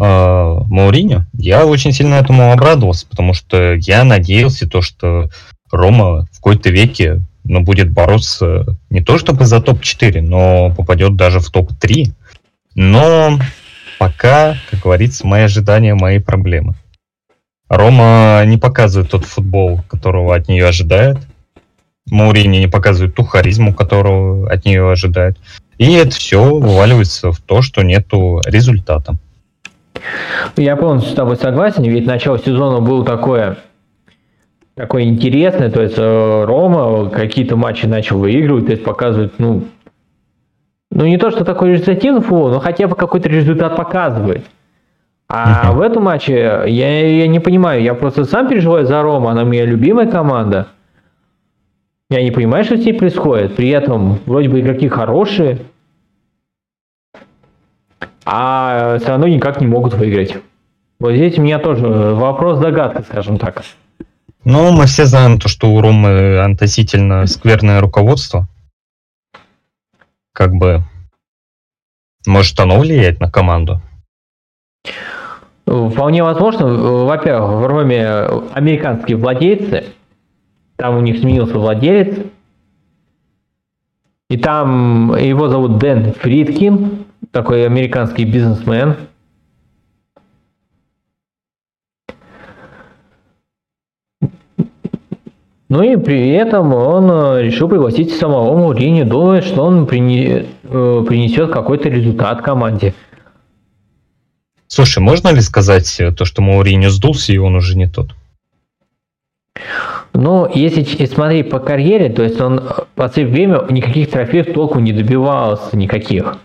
[0.00, 5.28] Мауриню, я очень сильно этому обрадовался, потому что я надеялся то, что
[5.70, 11.40] Рома в какой-то веке ну, будет бороться не то чтобы за топ-4, но попадет даже
[11.40, 12.12] в топ-3.
[12.74, 13.38] Но
[13.98, 16.74] пока, как говорится, мои ожидания, мои проблемы.
[17.68, 21.18] Рома не показывает тот футбол, которого от нее ожидает.
[22.10, 25.38] Маурини не показывает ту харизму, которую от нее ожидает.
[25.78, 29.16] И это все вываливается в то, что нету результата.
[30.56, 33.58] Я полностью с тобой согласен, ведь начало сезона было такое,
[34.74, 39.64] такое интересное, то есть э, Рома какие-то матчи начал выигрывать, то есть показывает, ну,
[40.90, 44.44] ну не то, что такой результативный футбол, но хотя бы какой-то результат показывает.
[45.32, 49.44] А в этом матче я, я не понимаю, я просто сам переживаю за Рому, она
[49.44, 50.66] моя любимая команда.
[52.10, 53.54] Я не понимаю, что с ней происходит.
[53.54, 55.58] При этом вроде бы игроки хорошие,
[58.32, 60.36] а все равно никак не могут выиграть.
[61.00, 63.64] Вот здесь у меня тоже вопрос-загадка, скажем так.
[64.44, 68.46] Ну, мы все знаем то, что у Ромы относительно скверное руководство.
[70.32, 70.84] Как бы,
[72.24, 73.82] может оно влиять на команду?
[75.66, 76.66] Вполне возможно.
[76.66, 78.06] Во-первых, в Роме
[78.52, 79.86] американские владельцы,
[80.76, 82.26] там у них сменился владелец,
[84.28, 88.96] и там его зовут Дэн Фридкин, такой американский бизнесмен.
[95.68, 101.52] Ну и при этом он э, решил пригласить самого Мурини, думая, что он э, принесет
[101.52, 102.92] какой-то результат команде.
[104.66, 108.16] Слушай, можно ли сказать э, то, что Мауриньо сдулся, и он уже не тот?
[110.12, 114.92] Ну, если смотреть по карьере, то есть он в последнее время никаких трофеев толку не
[114.92, 116.36] добивался, никаких.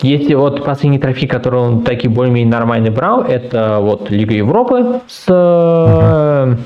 [0.00, 5.28] Если вот последний трофей, который он таки более-менее нормально брал, это вот Лига Европы с
[5.28, 6.56] uh-huh.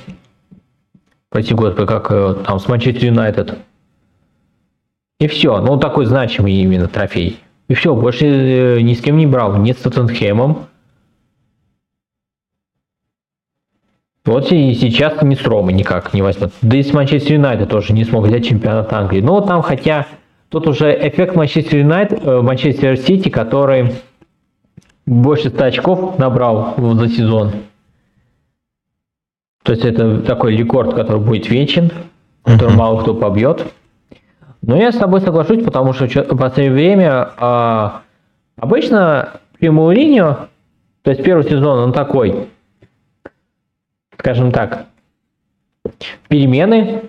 [1.32, 3.58] Прости господи, как э, там с Манчестер Юнайтед.
[5.18, 5.62] И все.
[5.62, 7.40] Ну, такой значимый именно трофей.
[7.68, 9.56] И все, больше э, ни с кем не брал.
[9.56, 10.66] Нет с Тоттенхэмом.
[14.26, 16.52] Вот и сейчас ни с Ромой никак не возьмет.
[16.60, 19.22] Да и с Манчестер Юнайтед тоже не смог взять чемпионат Англии.
[19.22, 20.06] Но там хотя
[20.52, 23.94] тут уже эффект Манчестер Юнайтед, э, Манчестер Сити, который
[25.06, 27.52] больше 100 очков набрал за сезон.
[29.64, 31.90] То есть это такой рекорд, который будет вечен,
[32.44, 32.76] который uh-huh.
[32.76, 33.66] мало кто побьет.
[34.60, 38.02] Но я с тобой соглашусь, потому что в последнее время а,
[38.56, 40.48] обычно при Мауриньо,
[41.02, 42.48] то есть первый сезон, он такой,
[44.18, 44.86] скажем так,
[46.28, 47.04] перемены,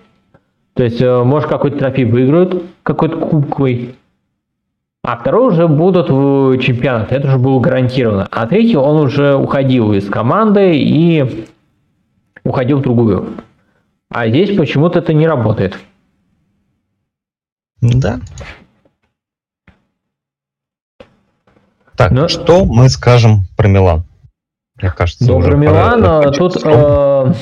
[0.74, 3.96] то есть э, может какой-то трофей выиграют, какой-то кубковый,
[5.04, 8.28] а второй уже будут в чемпионат, это уже было гарантировано.
[8.32, 11.48] А третий он уже уходил из команды и
[12.44, 13.36] уходил в другую.
[14.10, 15.78] А здесь почему-то это не работает.
[17.82, 18.20] Да.
[21.96, 22.28] Так, Но...
[22.28, 24.04] что мы скажем про Милан?
[24.82, 27.34] Мне кажется, ну, уже про Милан тут, э,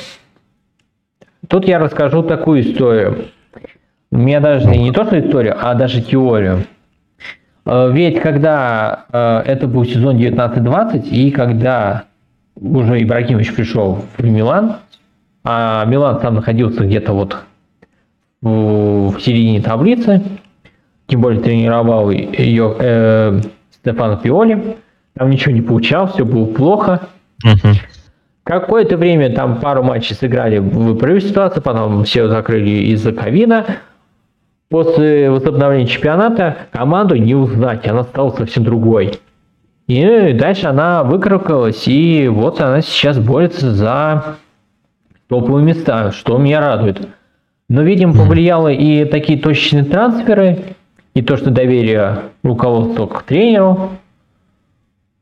[1.52, 3.26] тут я расскажу такую историю.
[4.10, 6.64] У меня даже не то что историю, а даже теорию.
[7.66, 12.06] Э, ведь когда э, это был сезон 19-20, и когда
[12.56, 14.78] уже Ибрагимович пришел в Милан,
[15.44, 17.38] а Милан там находился где-то вот
[18.42, 20.22] в, середине таблицы,
[21.08, 23.42] тем более тренировал ее э,
[23.76, 24.78] Стефано Пиоли,
[25.16, 27.08] там ничего не получалось, все было плохо.
[27.46, 27.76] uh
[28.52, 33.78] Какое-то время там пару матчей сыграли в первой ситуации, потом все закрыли из-за ковида.
[34.68, 39.14] После возобновления чемпионата команду не узнать, она стала совсем другой.
[39.88, 44.36] И дальше она выкарабкалась, и вот она сейчас борется за
[45.30, 47.08] топовые места, что меня радует.
[47.70, 50.76] Но, видимо, повлияло и такие точечные трансферы,
[51.14, 53.92] и то, что доверие руководства к тренеру.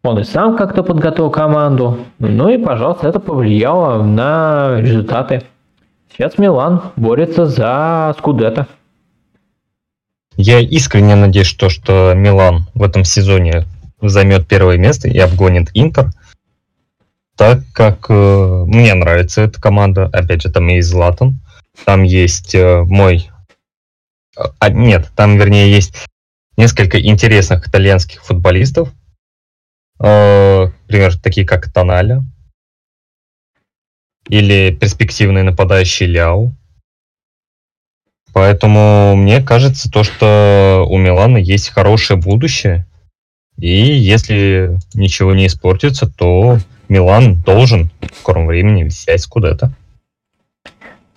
[0.03, 1.99] Он и сам как-то подготовил команду.
[2.19, 5.43] Ну и, пожалуйста, это повлияло на результаты.
[6.11, 8.67] Сейчас Милан борется за Скудетто.
[10.37, 13.65] Я искренне надеюсь, что, что Милан в этом сезоне
[14.01, 16.11] займет первое место и обгонит Интер
[17.39, 20.07] так как э, мне нравится эта команда.
[20.11, 21.39] Опять же, там есть Златан,
[21.85, 23.31] там есть э, мой...
[24.59, 26.05] А, нет, там, вернее, есть
[26.57, 28.89] несколько интересных итальянских футболистов.
[30.01, 32.23] Э, например, такие как Тоналя.
[34.27, 36.53] Или перспективный нападающий Ляо.
[38.33, 42.85] Поэтому мне кажется, то, что у Милана есть хорошее будущее.
[43.57, 49.73] И если ничего не испортится, то Милан должен в скором времени взять Скудетто.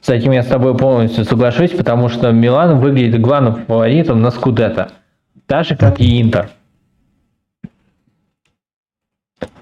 [0.00, 4.90] С этим я с тобой полностью соглашусь, потому что Милан выглядит главным фаворитом на Скудетто.
[5.46, 6.50] Так же, как и Интер.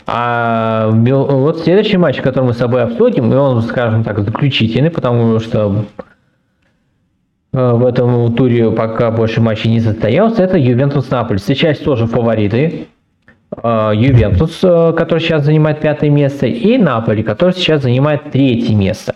[0.07, 5.39] А вот следующий матч, который мы с тобой обсудим, и он, скажем так, заключительный, потому
[5.39, 5.85] что
[7.53, 11.39] э, в этом туре пока больше матчей не состоялся, это Ювентус Наполь.
[11.39, 12.89] Сейчас тоже фавориты.
[13.63, 19.15] Э, Ювентус, э, который сейчас занимает пятое место, и Наполи, который сейчас занимает третье место.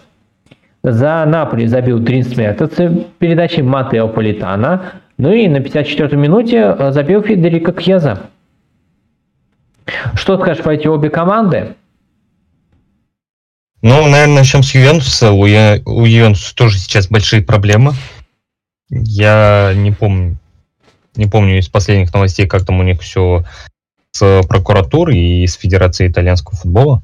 [0.84, 2.76] За Наполи забил Дринс Мертец
[3.18, 4.82] передачей Матео Политана.
[5.18, 8.18] Ну и на 54-й минуте забил Федерико Кьяза.
[10.14, 11.76] Что скажешь про эти обе команды?
[13.82, 15.32] Ну, наверное, начнем с Ювентуса.
[15.32, 15.80] У, Я...
[15.84, 17.92] у Ювентуса тоже сейчас большие проблемы.
[18.88, 20.38] Я не помню,
[21.16, 23.44] не помню из последних новостей, как там у них все
[24.12, 27.02] с прокуратурой и с Федерацией итальянского футбола.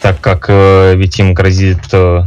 [0.00, 2.24] Так как э, ведь им грозит э,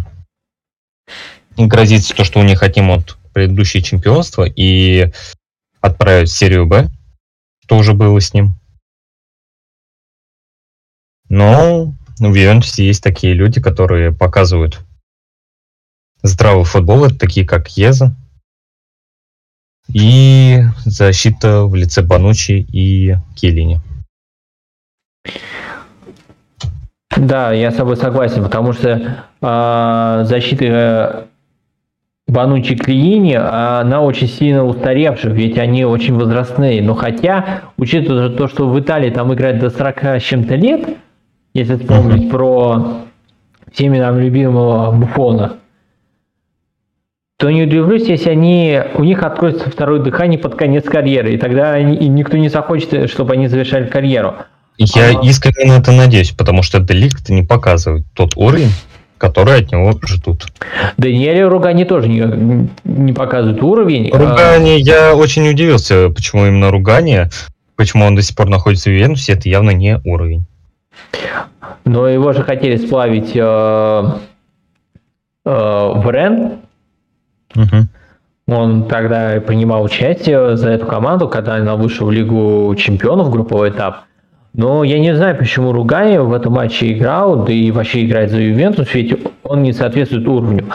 [1.58, 5.12] грозится то, что у них отнимут предыдущее чемпионство и
[5.82, 6.90] отправят в серию Б,
[7.64, 8.56] что уже было с ним.
[11.32, 14.82] Но в Ювентусе есть такие люди, которые показывают
[16.22, 18.14] здравый футбол, это такие как Еза
[19.88, 23.80] и защита в лице Банучи и Келлини.
[27.16, 31.30] Да, я с тобой согласен, потому что э, защита
[32.28, 36.82] Банучи Клиини, она очень сильно устаревшая, ведь они очень возрастные.
[36.82, 40.98] Но хотя, учитывая то, что в Италии там играют до 40 с чем-то лет,
[41.54, 43.06] если вспомнить про
[43.72, 45.58] всеми нам любимого Буфона,
[47.38, 51.74] то не удивлюсь, если они, у них откроется второе дыхание под конец карьеры, и тогда
[51.74, 54.36] они, и никто не захочет, чтобы они завершали карьеру.
[54.78, 55.26] Я а...
[55.26, 58.72] искренне на это надеюсь, потому что Деликт не показывает тот уровень,
[59.18, 60.46] который от него ждут.
[60.98, 64.10] Даниэле Ругани тоже не, не показывает уровень.
[64.12, 64.78] А Ругани, а...
[64.78, 67.30] я очень удивился, почему именно Ругани,
[67.76, 70.46] почему он до сих пор находится в Венусе, это явно не уровень.
[71.86, 73.40] Но его же хотели сплавить э,
[75.46, 76.60] э, в Рен.
[77.56, 77.88] Угу.
[78.48, 84.02] Он тогда принимал участие за эту команду, когда она вышла в Лигу чемпионов, групповой этап.
[84.54, 88.40] Но я не знаю, почему Ругай в этом матче играл, да и вообще играет за
[88.40, 90.66] Ювентус, ведь он не соответствует уровню.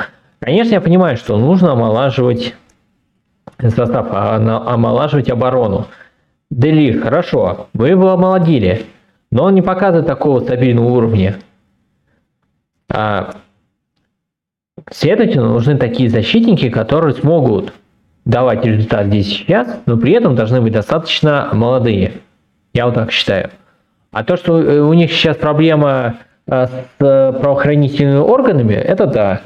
[0.41, 2.55] Конечно, я понимаю, что нужно омолаживать
[3.61, 5.87] состав, а омолаживать оборону.
[6.51, 8.87] Дели, хорошо, вы его омолодили
[9.37, 11.37] но он не показывает такого стабильного уровня.
[12.91, 13.35] А,
[14.91, 17.75] следовательно, нужны такие защитники, которые смогут
[18.25, 22.13] давать результат здесь сейчас, но при этом должны быть достаточно молодые.
[22.73, 23.51] Я вот так считаю.
[24.11, 26.15] А то, что э, у них сейчас проблема
[26.47, 29.43] э, с правоохранительными органами, это да.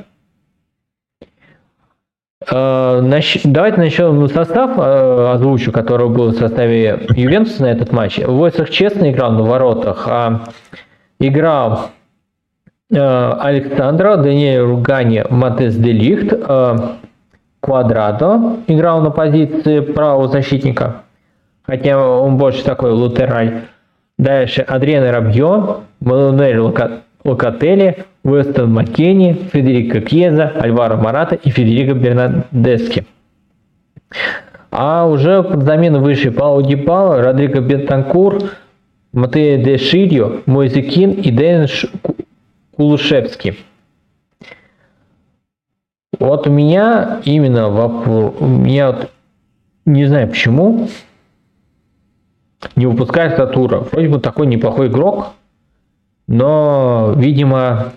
[2.49, 3.03] Э,
[3.45, 8.19] давайте начнем состав, э, озвучу, который был в составе Ювентуса на этот матч.
[8.19, 10.41] Войцех честно играл на воротах, а
[11.19, 11.91] играл
[12.91, 16.33] э, Александра, Даниэль Ругани, Матес Делихт,
[17.61, 21.03] Квадрадо играл на позиции правого защитника,
[21.63, 23.65] хотя он больше такой латераль.
[24.17, 26.59] Дальше Адриан Рабьо, Мануэль
[27.23, 33.07] Локотели, Уэстон Маккенни, Федерико Кьеза, Альваро Марата и Федерико Бернадески.
[34.71, 38.39] А уже под замену вышли Пауло Дипало, Родриго Бентанкур,
[39.13, 41.67] Матея Де Шильо, Мойзекин и Дэн
[42.77, 43.59] Кулушевский.
[46.19, 49.11] Вот у меня именно вопрос, у меня вот,
[49.87, 50.89] не знаю почему,
[52.77, 53.81] не выпускает Татура.
[53.81, 55.33] Вроде бы такой неплохой игрок,
[56.29, 57.95] но, видимо,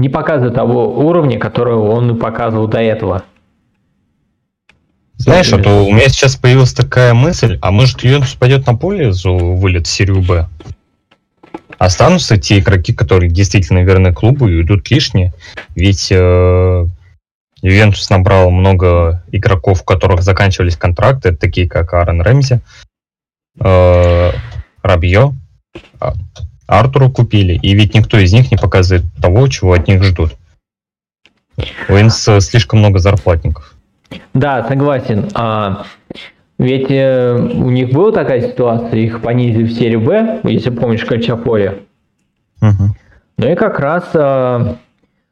[0.00, 3.24] не показывает того уровня, которого он показывал до этого.
[5.16, 9.86] Знаешь, вот у меня сейчас появилась такая мысль, а может Ювентус пойдет на пользу вылет
[9.86, 10.48] в серию Б?
[11.76, 15.34] Останутся те игроки, которые действительно верны клубу и идут лишние,
[15.74, 16.86] ведь э,
[17.62, 22.60] Ювентус набрал много игроков, у которых заканчивались контракты, такие как Аарон Рэмзи,
[23.60, 24.30] э,
[24.82, 25.34] Рабье,
[26.00, 26.14] а,
[26.78, 30.36] Артуру купили, и ведь никто из них не показывает того, чего от них ждут.
[31.88, 33.74] У Инс слишком много зарплатников.
[34.34, 35.28] Да, согласен.
[35.34, 35.84] А,
[36.58, 41.82] ведь э, у них была такая ситуация, их понизили в серию Б, если помнишь, Кальчаполе.
[42.60, 42.94] Угу.
[43.38, 44.76] Ну и как раз а,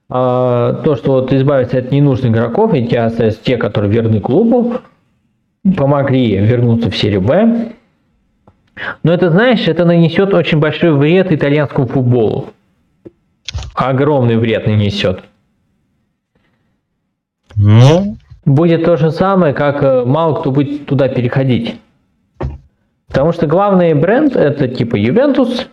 [0.09, 3.11] а, то, что вот избавиться от ненужных игроков, и те
[3.45, 4.79] те, которые верны клубу,
[5.77, 7.73] помогли вернуться в серию Б.
[9.03, 12.51] Но это, знаешь, это нанесет очень большой вред итальянскому футболу.
[13.75, 15.23] Огромный вред нанесет.
[17.57, 18.17] Ну?
[18.45, 21.79] Будет то же самое, как э, мало кто будет туда переходить.
[23.09, 25.69] Потому что главный бренд это типа Ювентус,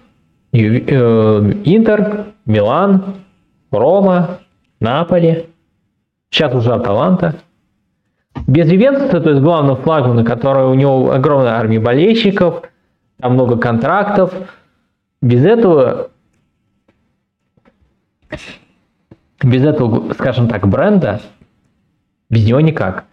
[0.51, 3.15] Ю, э, Интер, Милан,
[3.71, 4.39] Рома,
[4.79, 5.45] Наполи,
[6.29, 7.35] сейчас уже Аталанта.
[8.47, 12.63] Без Ювентуса, то есть главного флагмана, который у него огромная армия болельщиков,
[13.19, 14.33] там много контрактов,
[15.21, 16.09] без этого,
[19.41, 21.21] без этого, скажем так, бренда,
[22.29, 23.05] без него никак.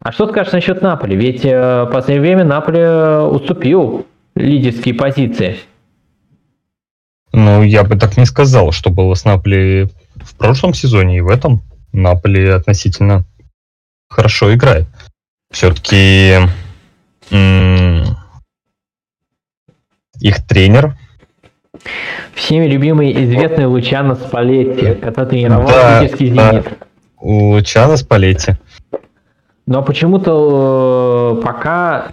[0.00, 1.16] А что скажешь насчет Наполи?
[1.16, 5.58] Ведь э, в последнее время Наполи э, уступил лидерские позиции.
[7.32, 11.28] Ну, я бы так не сказал, что было с Наполи в прошлом сезоне и в
[11.28, 11.62] этом.
[11.92, 13.24] Наполи относительно
[14.08, 14.86] хорошо играет.
[15.50, 16.36] Все-таки
[20.20, 20.94] их тренер.
[22.34, 26.64] Всеми любимый известный Лучано Спалетти, который тренировал да, питерский «Зенит».
[26.64, 26.70] Да.
[27.20, 28.54] Лучано Спалетти.
[29.66, 32.08] Но почему-то э, пока...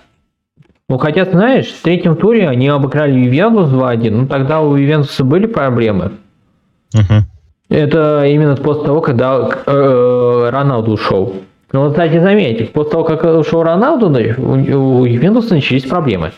[0.90, 5.46] Ну, хотя, знаешь, в третьем туре они обыграли Ювентус 2-1, ну, тогда у Ювентуса были
[5.46, 6.14] проблемы.
[6.94, 7.24] Угу.
[7.70, 11.36] Это именно после того, когда э, Роналду ушел.
[11.72, 14.52] Но, кстати, заметьте, после того, как ушел Роналду, у,
[15.02, 16.32] у Ювентуса начались проблемы.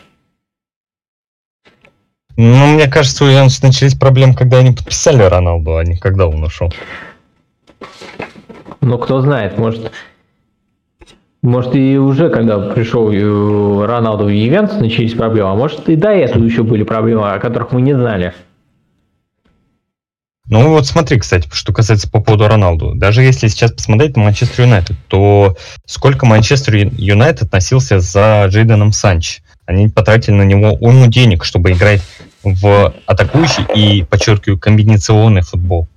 [2.38, 6.44] Ну, мне кажется, у Ювентуса начались проблемы, когда они подписали Роналду, а не когда он
[6.44, 6.74] ушел.
[8.82, 9.92] Ну, кто знает, может,
[11.42, 16.10] может и уже, когда пришел э, Роналду в Ювентус, начались проблемы, а может и до
[16.10, 18.34] этого еще были проблемы, о которых мы не знали.
[20.48, 22.94] Ну вот смотри, кстати, что касается по поводу Роналду.
[22.94, 25.56] Даже если сейчас посмотреть на Манчестер Юнайтед, то
[25.86, 29.42] сколько Манчестер Юнайтед относился за Джейденом Санч?
[29.66, 32.02] Они потратили на него уйму денег, чтобы играть
[32.44, 35.88] в атакующий и, подчеркиваю, комбинационный футбол.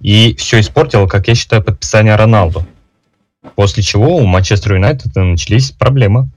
[0.00, 2.64] И все испортило, как я считаю, подписание Роналду.
[3.54, 6.28] После чего у Манчестер Юнайтед начались проблемы.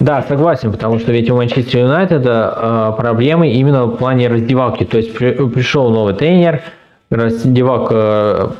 [0.00, 4.84] Да, согласен, потому что ведь у Манчестер Юнайтеда э, проблемы именно в плане раздевалки.
[4.84, 6.62] То есть при, пришел новый тренер,
[7.10, 8.50] раздевалка э,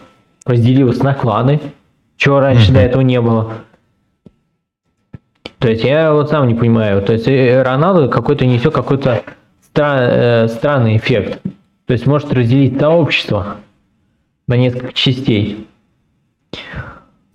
[0.46, 1.60] разделилась на кланы,
[2.16, 2.74] чего раньше mm-hmm.
[2.74, 3.52] до этого не было.
[5.64, 7.00] То есть я вот сам не понимаю.
[7.00, 9.22] То есть э, Роналду какой-то несет какой-то
[9.72, 11.40] стра- э, странный эффект.
[11.86, 13.56] То есть может разделить сообщество
[14.46, 15.66] на несколько частей.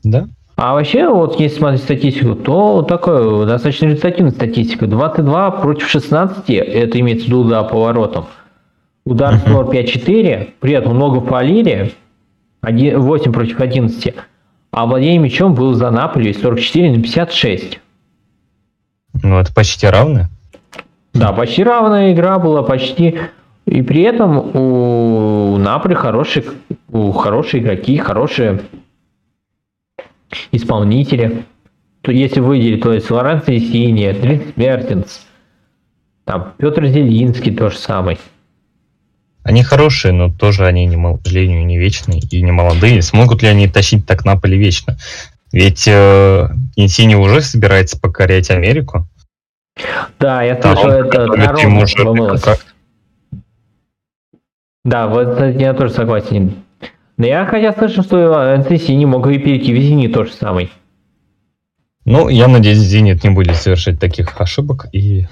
[0.04, 0.28] Да?
[0.58, 4.86] А вообще, вот если смотреть статистику, то такое достаточно результативная статистика.
[4.86, 8.28] 22 против 16, это имеется в виду удар поворотом.
[9.06, 9.72] Удар uh-huh.
[9.72, 11.94] 5-4, при этом много полили,
[12.62, 14.14] 8 против 11.
[14.70, 17.80] А владение мячом был за Наполи 44 на 56.
[19.24, 20.28] Ну, это почти равно.
[21.14, 23.20] Да, почти равная игра была, почти.
[23.66, 26.46] И при этом у Наполи хорошие,
[26.90, 28.62] у хорошие игроки, хорошие
[30.52, 31.46] исполнители.
[32.02, 35.28] То, если выделить, то есть Лоренцо Синия, Дрис Мертенс,
[36.24, 38.18] там Петр Зелинский тоже самый.
[39.44, 43.02] Они хорошие, но тоже они, не, к сожалению, не вечные и не молодые.
[43.02, 44.98] Смогут ли они тащить так Наполи вечно?
[45.52, 49.08] Ведь э, Инсини уже собирается покорять Америку.
[50.20, 51.54] Да, я слышал, это на
[54.84, 56.64] Да, вот я тоже согласен.
[57.18, 58.18] Но я хотя слышал, что
[58.56, 60.72] NCC не мог и перейти в Зенит тоже самый.
[62.06, 65.28] Ну, я надеюсь, Зенит не будет совершать таких ошибок и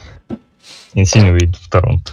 [0.94, 2.12] Инсини выйдет в Торонто.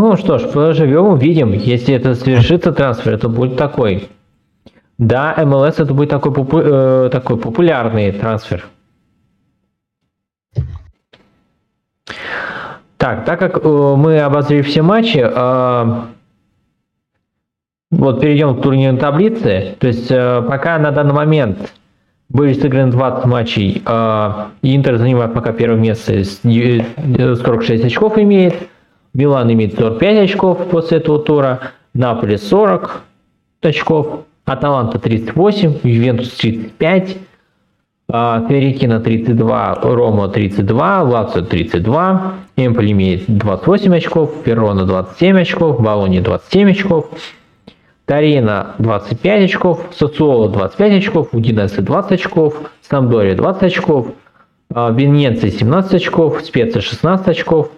[0.00, 1.50] Ну что ж, поживем, увидим.
[1.50, 4.08] Если это совершится трансфер, это будет такой.
[4.96, 8.64] Да, МЛС это будет такой, попу- э, такой популярный трансфер.
[12.96, 16.02] Так, так как э, мы обозрели все матчи, э,
[17.90, 19.74] вот перейдем к турнирной таблице.
[19.80, 21.74] То есть э, пока на данный момент
[22.28, 28.68] были сыграны 20 матчей, э, Интер занимает пока первое место, 46 очков имеет,
[29.14, 33.02] Милан имеет 45 очков после этого тура, Наполе 40
[33.62, 37.16] очков, Аталанта 38, Ювентус 35,
[38.10, 46.70] Ферикина 32, Рома 32, Лацио 32, Эмполь имеет 28 очков, Верона 27 очков, Болония 27
[46.70, 47.10] очков,
[48.06, 54.06] Тарина 25 очков, Социола 25 очков, Удинесы 20 очков, Самдория 20 очков,
[54.70, 57.77] Венеция 17 очков, Специя 16 очков, а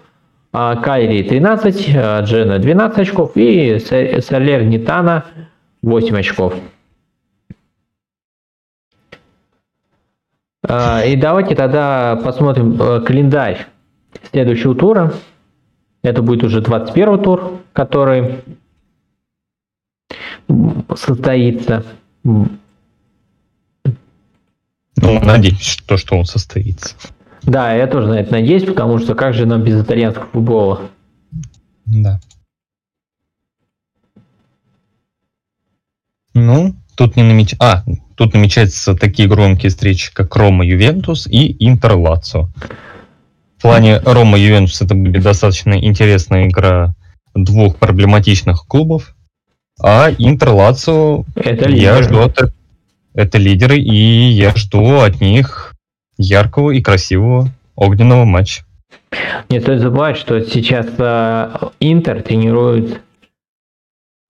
[0.51, 5.25] Кайри 13, а Джена 12 очков и Солер Нитана
[5.81, 6.53] 8 очков.
[10.67, 13.67] А, и давайте тогда посмотрим э, календарь
[14.31, 15.13] следующего тура.
[16.03, 18.43] Это будет уже 21 тур, который
[20.95, 21.83] состоится.
[22.23, 22.47] Ну,
[24.97, 26.95] надеюсь, что, что он состоится.
[27.43, 30.81] Да, я тоже на это надеюсь, потому что как же нам без итальянского футбола?
[31.85, 32.19] Да.
[36.33, 37.55] Ну, тут не намеч...
[37.59, 37.83] А,
[38.15, 42.49] тут намечаются такие громкие встречи, как Рома Ювентус и Интер Лацо.
[43.57, 46.95] В плане Рома Ювентус это будет достаточно интересная игра
[47.33, 49.15] двух проблематичных клубов,
[49.79, 52.53] а Интер Лацо это я жду от...
[53.13, 55.70] это лидеры, и я жду от них
[56.21, 58.63] яркого и красивого огненного матча.
[59.49, 63.01] Не стоит забывать, что сейчас э, Интер тренирует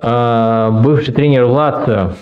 [0.02, 2.16] э, бывший тренер Лацио.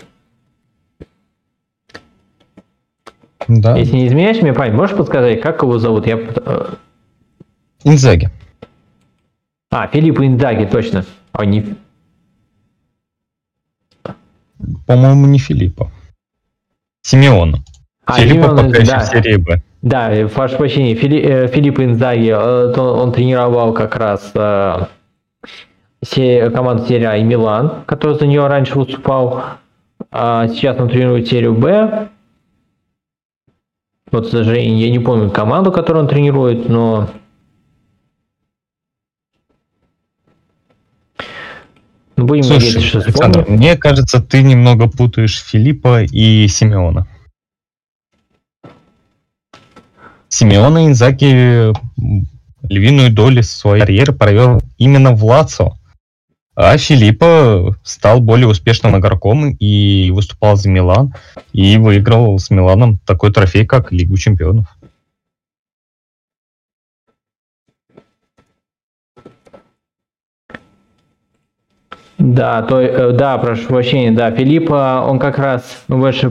[3.48, 3.78] Да.
[3.78, 6.06] Если не изменяешь мне память, можешь подсказать, как его зовут?
[6.06, 6.18] Я...
[6.18, 6.74] Э,
[7.84, 8.30] Инзаги.
[9.72, 11.06] А, Филипп Инзаги, точно.
[11.32, 11.76] А, не...
[14.86, 15.92] По-моему, не Филиппа.
[17.02, 17.64] Симеона.
[18.10, 19.20] А, Филиппа Симеона, пока да.
[19.20, 19.62] еще Б.
[19.82, 24.88] Да, прошу прощения, Фили, э, Филипп Инзаги, э, он тренировал как раз э,
[26.52, 29.44] команду серии А и Милан, который за нее раньше выступал.
[30.12, 32.10] А сейчас он тренирует серию Б.
[34.12, 37.10] Вот, к сожалению, я не помню команду, которую он тренирует, но
[42.20, 43.60] Ну, будем Слушай, надеяться, что Александр, вспомню.
[43.60, 47.08] мне кажется, ты немного путаешь Филиппа и Симеона.
[50.30, 51.74] Симеона Инзаки
[52.62, 55.76] львиную долю своей карьеры провел именно в Лацо.
[56.56, 61.14] А Филиппа стал более успешным игроком и выступал за Милан.
[61.52, 64.68] И выиграл с Миланом такой трофей, как Лигу чемпионов.
[72.18, 76.30] Да, то, э, да, прошу прощения, да, Филиппа, он как раз больше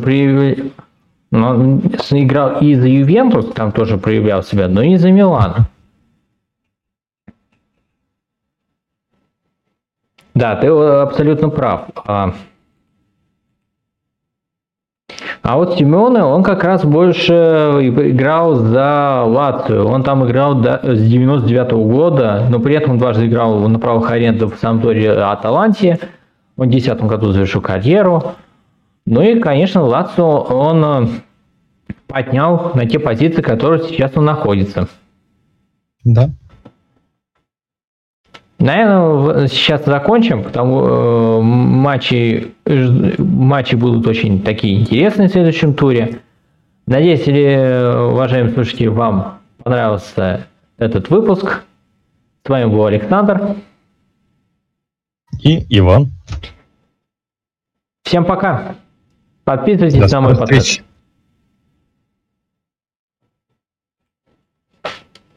[1.30, 5.66] проявил, он играл и за Ювентус, там тоже проявлял себя, но и за Милан.
[10.34, 11.88] Да, ты э, абсолютно прав.
[12.06, 12.32] А,
[15.42, 19.86] а вот Симеоне, он как раз больше играл за Лацию.
[19.86, 24.10] Он там играл до, с 99 -го года, но при этом дважды играл на правах
[24.12, 25.98] аренды в Самторе Аталанте.
[26.56, 28.34] Он в 2010 году завершил карьеру.
[29.10, 31.08] Ну и, конечно, Лацио он э,
[32.06, 34.86] поднял на те позиции, которые сейчас он находится.
[36.04, 36.28] Да.
[38.58, 42.52] Наверное, сейчас закончим, потому э, матчи,
[43.16, 46.20] матчи будут очень такие интересные в следующем туре.
[46.86, 47.56] Надеюсь, ли,
[48.12, 51.64] уважаемые слушатели, вам понравился этот выпуск.
[52.44, 53.56] С вами был Александр.
[55.42, 56.08] И Иван.
[58.02, 58.74] Всем пока.
[59.48, 60.82] Подписывайтесь на мой подкаст.